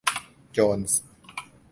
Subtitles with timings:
[0.51, 1.01] โจนส์